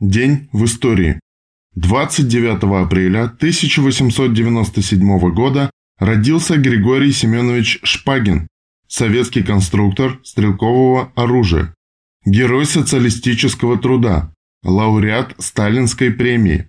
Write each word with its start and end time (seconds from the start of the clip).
День 0.00 0.50
в 0.52 0.66
истории. 0.66 1.18
29 1.74 2.84
апреля 2.84 3.24
1897 3.24 5.18
года 5.32 5.70
родился 5.98 6.58
Григорий 6.58 7.12
Семенович 7.12 7.80
Шпагин, 7.82 8.46
советский 8.88 9.42
конструктор 9.42 10.20
стрелкового 10.22 11.12
оружия, 11.16 11.74
герой 12.26 12.66
социалистического 12.66 13.78
труда, 13.78 14.34
лауреат 14.62 15.34
Сталинской 15.38 16.10
премии, 16.10 16.68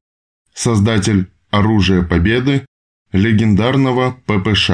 создатель 0.54 1.30
оружия 1.50 2.04
Победы, 2.04 2.66
легендарного 3.12 4.18
ППШ. 4.26 4.72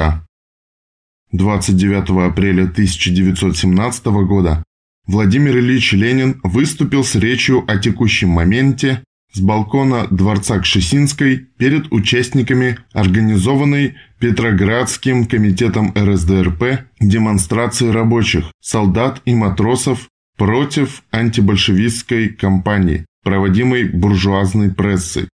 29 1.32 2.30
апреля 2.30 2.66
1917 2.66 4.06
года 4.28 4.62
Владимир 5.06 5.58
Ильич 5.58 5.92
Ленин 5.92 6.40
выступил 6.42 7.04
с 7.04 7.14
речью 7.14 7.62
о 7.70 7.76
текущем 7.76 8.30
моменте 8.30 9.04
с 9.34 9.40
балкона 9.40 10.06
Дворца 10.10 10.58
Кшесинской 10.60 11.46
перед 11.58 11.92
участниками 11.92 12.78
организованной 12.92 13.96
Петроградским 14.18 15.26
комитетом 15.26 15.92
РСДРП 15.94 16.86
демонстрации 17.00 17.88
рабочих, 17.88 18.46
солдат 18.60 19.20
и 19.26 19.34
матросов 19.34 20.08
против 20.38 21.02
антибольшевистской 21.10 22.28
кампании, 22.28 23.04
проводимой 23.24 23.84
буржуазной 23.84 24.72
прессой. 24.72 25.28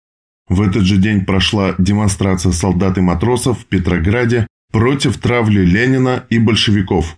В 0.48 0.62
этот 0.62 0.84
же 0.84 0.96
день 0.96 1.26
прошла 1.26 1.74
демонстрация 1.76 2.52
солдат 2.52 2.96
и 2.96 3.02
матросов 3.02 3.60
в 3.60 3.64
Петрограде 3.66 4.46
против 4.72 5.18
травли 5.18 5.60
Ленина 5.60 6.24
и 6.30 6.38
большевиков. 6.38 7.16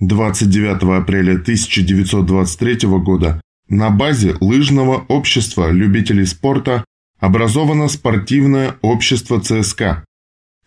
29 0.00 0.96
апреля 0.96 1.32
1923 1.32 2.88
года 3.00 3.40
на 3.68 3.90
базе 3.90 4.36
лыжного 4.40 5.04
общества 5.08 5.70
любителей 5.72 6.24
спорта 6.24 6.84
образовано 7.18 7.88
спортивное 7.88 8.76
общество 8.80 9.40
ЦСК. 9.40 10.04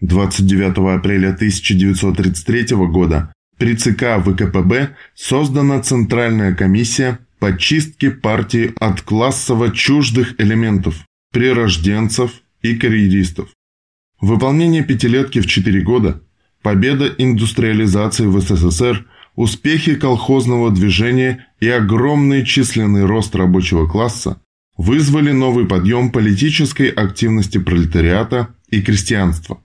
29 0.00 0.98
апреля 0.98 1.30
1933 1.30 2.76
года 2.86 3.32
при 3.58 3.74
ЦК 3.74 4.22
ВКПБ 4.24 4.96
создана 5.14 5.80
Центральная 5.82 6.54
комиссия 6.54 7.18
по 7.38 7.56
чистке 7.56 8.10
партии 8.10 8.72
от 8.78 9.02
классово 9.02 9.70
чуждых 9.70 10.40
элементов, 10.40 11.04
прирожденцев 11.32 12.30
и 12.62 12.76
карьеристов. 12.76 13.48
Выполнение 14.20 14.84
пятилетки 14.84 15.40
в 15.40 15.46
4 15.46 15.80
года, 15.82 16.22
победа 16.62 17.06
индустриализации 17.06 18.26
в 18.26 18.40
СССР– 18.40 19.06
Успехи 19.36 19.94
колхозного 19.94 20.70
движения 20.70 21.46
и 21.60 21.68
огромный 21.68 22.44
численный 22.44 23.06
рост 23.06 23.34
рабочего 23.34 23.86
класса 23.86 24.40
вызвали 24.76 25.30
новый 25.30 25.66
подъем 25.66 26.10
политической 26.10 26.88
активности 26.88 27.58
пролетариата 27.58 28.48
и 28.68 28.82
крестьянства. 28.82 29.62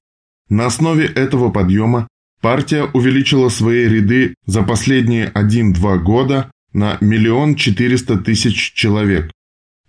На 0.50 0.68
основе 0.68 1.06
этого 1.06 1.50
подъема 1.50 2.08
партия 2.42 2.84
увеличила 2.94 3.50
свои 3.50 3.88
ряды 3.88 4.36
за 4.46 4.62
последние 4.62 5.32
1-2 5.32 6.00
года 6.00 6.52
на 6.72 6.98
миллион 7.02 7.56
четыреста 7.56 8.18
тысяч 8.18 8.74
человек, 8.74 9.32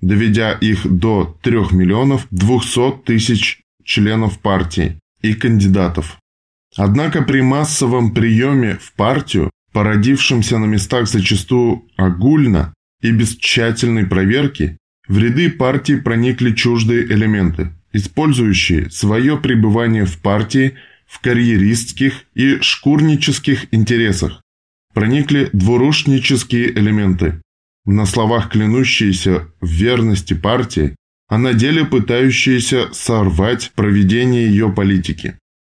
доведя 0.00 0.53
их 0.53 0.84
до 0.84 1.38
3 1.43 1.72
миллионов 1.72 2.26
200 2.31 3.05
тысяч 3.05 3.60
членов 3.86 4.41
партии 4.41 4.98
и 5.22 5.32
кандидатов. 5.32 6.19
Однако 6.76 7.22
при 7.22 7.41
массовом 7.41 8.12
приеме 8.12 8.74
в 8.74 8.92
партию 8.92 9.50
породившимся 9.72 10.58
на 10.58 10.66
местах 10.66 11.08
зачастую 11.08 11.86
огульно 11.96 12.75
и 13.00 13.10
без 13.10 13.36
тщательной 13.36 14.06
проверки, 14.06 14.76
в 15.08 15.19
ряды 15.19 15.50
партии 15.50 15.94
проникли 15.94 16.52
чуждые 16.52 17.04
элементы, 17.04 17.72
использующие 17.92 18.91
свое 18.91 19.38
пребывание 19.38 20.04
в 20.04 20.19
партии 20.19 20.76
в 21.06 21.20
карьеристских 21.20 22.25
и 22.34 22.58
шкурнических 22.60 23.72
интересах. 23.72 24.42
Проникли 24.92 25.50
двурушнические 25.52 26.70
элементы, 26.72 27.41
на 27.84 28.06
словах 28.06 28.50
клянущиеся 28.50 29.48
в 29.60 29.69
верности 29.69 30.34
партии, 30.34 30.96
а 31.28 31.38
на 31.38 31.54
деле 31.54 31.84
пытающиеся 31.84 32.92
сорвать 32.92 33.72
проведение 33.75 34.47
ее 34.47 34.70
политики. 34.70 35.37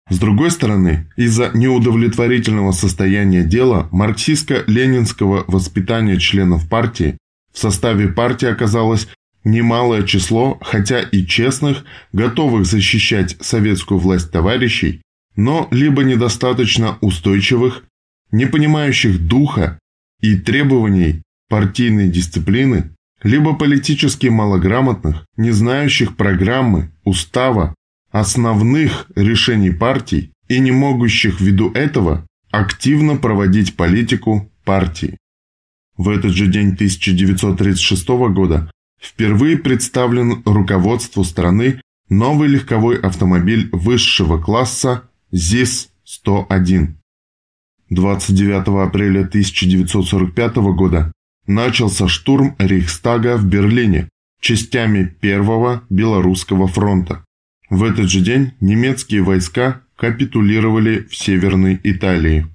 С 0.09 0.19
другой 0.19 0.51
стороны, 0.51 1.09
из-за 1.17 1.51
неудовлетворительного 1.53 2.71
состояния 2.71 3.43
дела 3.43 3.89
марксистско-ленинского 3.91 5.43
воспитания 5.47 6.17
членов 6.17 6.67
партии 6.69 7.17
в 7.53 7.59
составе 7.59 8.07
партии 8.07 8.47
оказалось 8.47 9.09
немалое 9.43 10.03
число, 10.03 10.57
хотя 10.61 11.01
и 11.01 11.25
честных, 11.25 11.83
готовых 12.13 12.65
защищать 12.65 13.35
советскую 13.41 13.99
власть 13.99 14.31
товарищей, 14.31 15.01
но 15.35 15.67
либо 15.71 16.03
недостаточно 16.03 16.97
устойчивых, 17.01 17.83
не 18.31 18.45
понимающих 18.45 19.27
духа 19.27 19.79
и 20.21 20.35
требований 20.35 21.21
партийной 21.49 22.09
дисциплины, 22.09 22.91
либо 23.23 23.55
политически 23.55 24.27
малограмотных, 24.27 25.25
не 25.37 25.51
знающих 25.51 26.15
программы, 26.15 26.91
устава, 27.03 27.75
основных 28.11 29.07
решений 29.15 29.71
партий 29.71 30.31
и 30.47 30.59
не 30.59 30.71
могущих 30.71 31.41
ввиду 31.41 31.71
этого 31.71 32.25
активно 32.51 33.17
проводить 33.17 33.75
политику 33.75 34.51
партии. 34.63 35.17
В 35.97 36.09
этот 36.09 36.31
же 36.31 36.47
день 36.47 36.73
1936 36.73 38.07
года 38.31 38.71
впервые 39.01 39.57
представлен 39.57 40.43
руководству 40.45 41.23
страны 41.23 41.81
новый 42.09 42.47
легковой 42.47 42.99
автомобиль 42.99 43.69
высшего 43.71 44.39
класса 44.39 45.09
ЗИС-101. 45.31 46.93
29 47.89 48.87
апреля 48.87 49.21
1945 49.21 50.55
года 50.55 51.11
начался 51.47 52.07
штурм 52.07 52.55
Рейхстага 52.59 53.37
в 53.37 53.45
Берлине 53.45 54.09
частями 54.39 55.15
Первого 55.19 55.83
Белорусского 55.89 56.67
фронта. 56.67 57.25
В 57.69 57.83
этот 57.83 58.09
же 58.09 58.21
день 58.21 58.53
немецкие 58.61 59.23
войска 59.23 59.81
капитулировали 59.95 61.07
в 61.09 61.15
Северной 61.15 61.79
Италии. 61.83 62.47